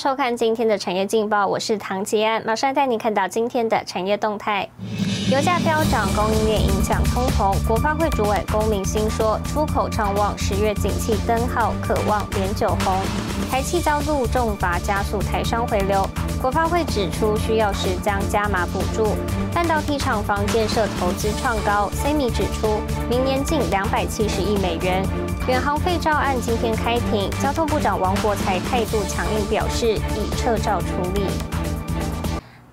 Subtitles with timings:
[0.00, 4.66] 收看今天的产业劲报，我是唐吉安，马上带你看到今天的产业动态。
[5.30, 7.54] 油价飙涨，供应链影响通膨。
[7.68, 12.98] 国发会主委龚明鑫说，出口畅旺，十月景气灯号渴望连九红。
[13.50, 16.08] 台气遭路重罚，加速台商回流。
[16.40, 19.14] 国发会指出，需要时将加码补助。
[19.52, 22.80] 半导体厂房建设投资创高，Semi 指出，
[23.10, 25.06] 明年近两百七十亿美元。
[25.46, 31.26] 远航废照案今天开庭，交通部长王国才态度强硬，表示已撤照处理。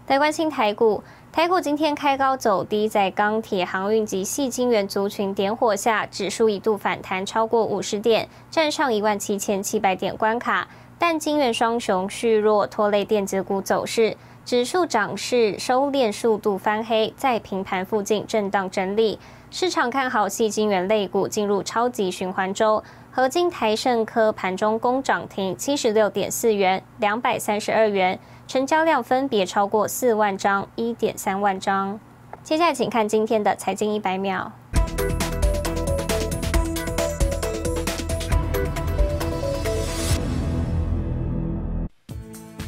[0.07, 1.03] 来关心台股。
[1.29, 10.67] 台股今天开高走低，在钢铁、航运及细晶圆族群点火下，指数一度反弹超过五十点，站上一万七千七百点关卡。
[10.99, 19.19] 但金元双雄续弱，拖累电子股走势，指数涨势收敛速度翻黑，在平盘附近震荡整理。
[19.49, 22.83] 市场看好细金元类股进入超级循环周。
[23.11, 28.19] 合金台盛科盘中攻涨停七十六点四元，两百三十二元。
[28.47, 31.99] 成交量分别超过四万张、一点三万张。
[32.43, 34.51] 接下来，请看今天的财经一百秒。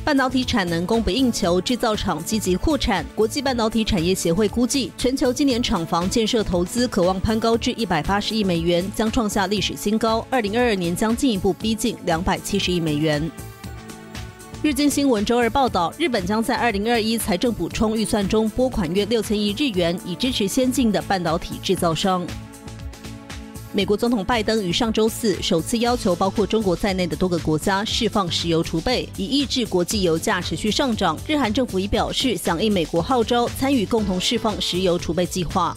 [0.09, 3.05] 半导体产能供不应求，制造厂积极扩产。
[3.13, 10.25] 国际半导体产业协会估计，全球今年厂房建设投资可望攀高至一百八十亿美元，将创下历史新高。
[10.31, 13.30] 二零二二年将进一步逼近两百七十亿美元。
[14.63, 22.25] 日经新闻周二报道，日本将在二零二一财政补充预算中拨款约六千亿日元，以支持先进的半导体制造商。
[23.72, 31.16] 美国总统拜登于上周四首次要求包括中国在内的多个国家释放石油储备，以抑制国际油价持续上涨。
[31.28, 35.76] 日韩政府已表示响应美国号召，参与共同释放石油储备计划。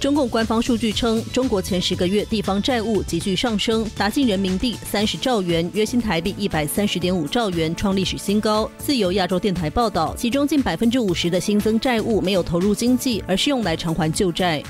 [0.00, 8.70] 中共官方数据称，中国前十个月地方债务急剧上升，达近人民币三十兆元，约新台币一百三十点五兆元，创历史新高。
[8.78, 14.62] 自由亚洲电台报道，其中近百分之五十的新增债务没有投入经济，而是用来偿还旧债。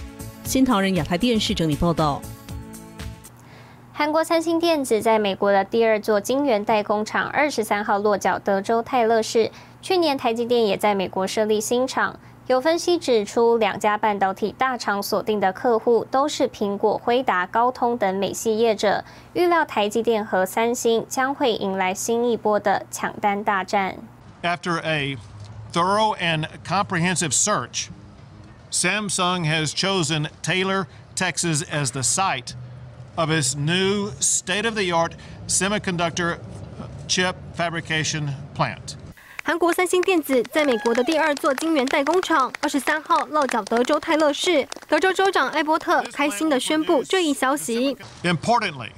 [0.47, 2.23] 新唐人亚太电视整理报道。
[3.93, 9.51] 韩国三星电子在美国的第二座晶圆代工厂二十三号落脚德州泰勒市。
[9.83, 12.19] 去年台积电也在美国设立新厂。
[12.47, 23.97] 有分析指出，两家半导体大厂锁定的客户都是苹果、辉达、高通等美系业者，预料台积电和三星将会迎来新一波的抢单大战。
[24.43, 25.17] After a
[25.73, 27.89] thorough and comprehensive search,
[28.72, 32.56] Samsung has chosen Taylor, Texas as the site
[33.16, 35.16] of its new state-of-the-art
[35.48, 36.40] semiconductor
[37.08, 38.96] chip fabrication plant.
[39.44, 44.68] 韩国三星电子在美国的第二座晶圆代工厂，二十三号落脚德州泰勒市。
[44.88, 47.98] 德州州长艾伯特开心地宣布这一消息。
[48.24, 48.92] Importantly,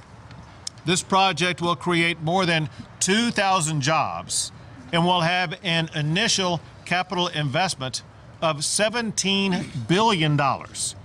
[0.84, 2.68] this project will create more than
[3.00, 4.50] 2,000 jobs
[4.92, 8.02] and will have an initial capital investment
[8.41, 10.95] of 17 billion dollars.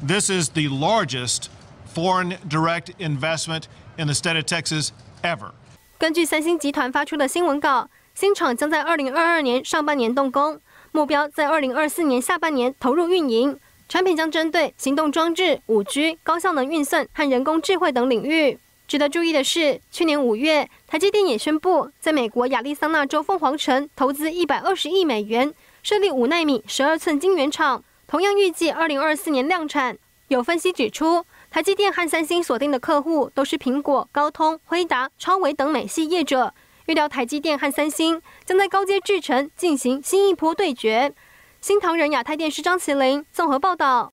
[0.00, 1.48] This is the largest
[1.86, 3.64] foreign direct investment
[3.96, 4.90] in the state of Texas
[5.22, 5.52] ever.
[5.98, 7.88] 根据三星集团发出的新闻稿。
[8.14, 13.56] 新厂将在二零二二年上半年动工，目标在二零二四年下半年投入运营。
[13.88, 18.58] 产品将针对行动装置、五 G、高效能运算和人工智慧等领域。
[18.88, 29.98] 值得注意的是，去年五月，台积电也宣布在美国亚利桑那州凤凰城投资一百二十亿美元，设立五纳米十二寸晶圆厂，同样预计二零二四年量产。
[30.28, 36.54] 有分析指出，台积电和三星锁定的客户都是苹果、高通、辉达、超维等美系业者。
[36.86, 41.12] 预料台积电和三星将在高阶制程进行新一波对决。
[41.60, 44.12] 新唐人亚太电视张麒麟综合报道。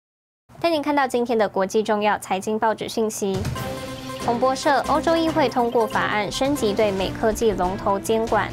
[0.59, 3.37] 带您看到今天的国际重要财经报纸信息。
[4.25, 8.49] 彭博社：欧洲议会通过法案，升级对美科技龙头监管。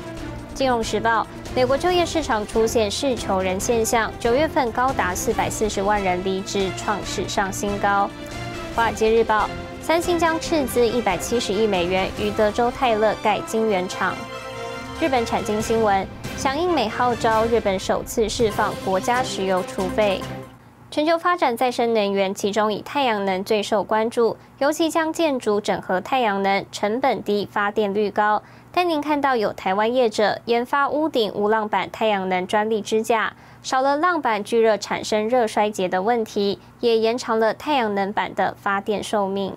[0.53, 8.11] 金融时报：美国就业市场出现是求人现象，九月份高达四百四十万人离职，创史上新高。
[8.75, 9.49] 华尔街日报。
[9.83, 14.15] 三星将斥资一百七十亿美元于德州泰勒盖晶圆厂。
[15.01, 16.07] 日本产经新闻：
[16.37, 20.21] 响应美号召，日本首次释放国家石油储备。
[20.91, 28.43] 全球发展再生能源，其中以太阳能最受关注，尤其将建筑整合太阳能，成本低，发电率高。
[28.73, 33.35] 但您看到有台湾业者研发屋顶无浪板太阳能专利支架。
[33.63, 39.55] 少了浪板聚热产生热衰竭的问题，也延长了太阳能板的发电寿命。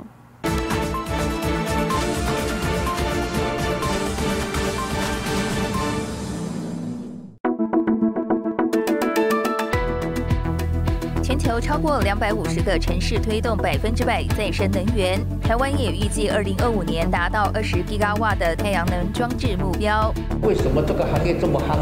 [11.34, 20.14] 全球超过两百五十个城市推动百分之百再生能源，台湾也预计二零二五年达到二十吉瓦的太阳能装置目标。
[20.44, 21.80] 为什么这个行业这么夯？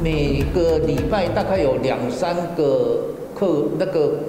[0.00, 4.20] 每个礼拜大概有两三个客那个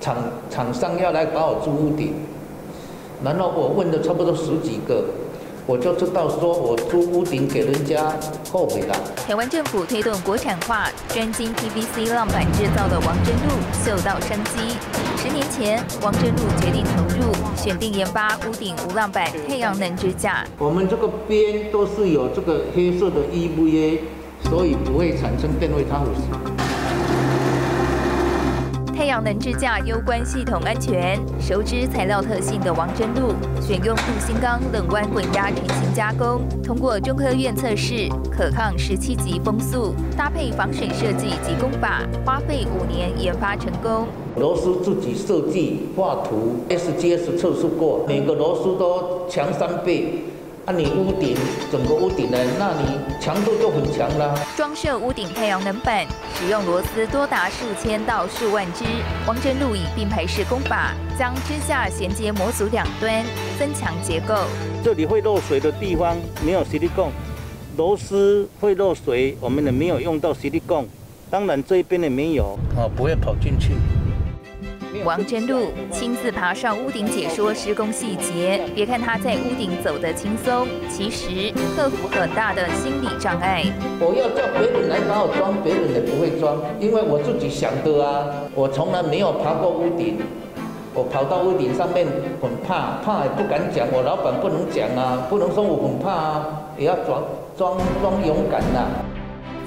[0.00, 0.16] 厂
[0.50, 2.12] 厂商要来把我租屋顶，
[3.22, 5.04] 然后我问了差不多十几个。
[5.64, 8.12] 我就知道，说我租屋顶给人家
[8.50, 8.94] 后悔了。
[9.26, 13.54] 台湾政府推动国产化，专精 PVC 浪板制造的王真路
[13.84, 14.76] 嗅到商机。
[15.16, 20.44] 十年前，王真路决定投入，选定研发屋顶无浪板太阳能支架。
[20.58, 24.00] 我们这个边都是有这个黑色的 EVA，
[24.50, 26.10] 所以不会产生电位差腐
[29.02, 44.06] 太阳能支架攸关系统安全，熟知材料特性的王真路选用镀锌钢冷弯滚压成型加工，通过中科院测试，可抗十七级风速，搭配防水设计及工法，花费五年研发成功。
[44.36, 50.22] 螺丝自己设计画图，SGS 测试过，每个螺丝都强三倍。
[50.64, 51.36] 啊，你屋顶
[51.72, 54.38] 整个屋顶呢，那你强度就很强了。
[54.56, 56.06] 装设屋顶太阳能板，
[56.36, 58.84] 使用螺丝多达数千到数万只。
[59.26, 63.24] 王真路以并排式工法，将支架衔接模组两端，
[63.58, 64.36] 增强结构。
[64.84, 67.10] 这里会漏水的地方没有吸力泵，
[67.76, 70.86] 螺丝会漏水，我们也没有用到吸力泵。
[71.28, 73.72] 当然这一边也没有，啊，不会跑进去。
[75.04, 83.64] 王真路亲自爬上屋顶解说施工细节，别看他在屋顶走得轻松，其实克服很大的心理障碍。
[83.98, 88.26] 我要叫别人来帮我装，别人也不会装，因为我自己想的啊。
[88.54, 90.18] 我从来没有爬过屋顶，
[90.94, 92.06] 我跑到屋顶上面
[92.40, 96.46] 很怕，怕也不敢讲，我老板不能讲啊，不能说我很怕啊，
[96.78, 97.24] 也要装
[97.56, 98.86] 装装勇敢呐。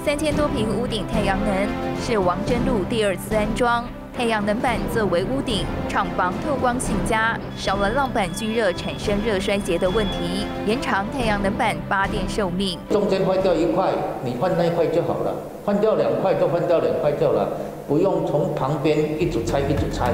[0.02, 1.68] 三千多平屋顶太阳能
[2.00, 3.84] 是王真路第二次安装。
[4.16, 12.78] 太阳能板作为屋顶，厂房透光性佳，少了浪板聚热产生热衰竭的问题，延长太阳能板发电寿命。
[12.88, 13.90] 中间坏掉一块，
[14.24, 15.34] 你换那一块就好了；
[15.66, 17.46] 换掉两块就换掉两块就了，
[17.86, 20.10] 不用从旁边一组拆一组拆。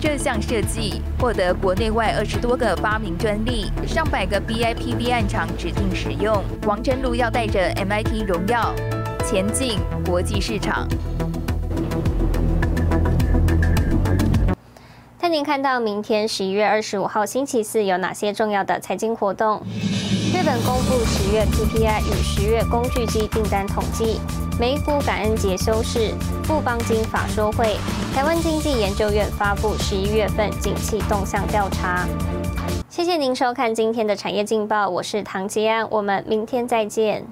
[0.00, 6.42] 这项设计获得国内外二十多个发明专利，上百个 BIPV 案厂指定使用。
[6.66, 8.74] 王真路要带着 MIT 荣耀
[9.24, 10.88] 前进国际市场。
[15.20, 19.60] 看您看到明天十一月二十五号星期四有哪些重要的财经活动？
[20.32, 24.18] 日本公布十月 PPI 与十月工具机订单统计。
[24.58, 26.14] 美股感恩节休市。
[26.44, 27.76] 富邦金法说会。
[28.14, 32.08] 台湾经济研究院发布十一月份景气动向调查。
[32.88, 37.26] 谢谢您收看今天的产业劲报，我是唐吉安，我们明天再见。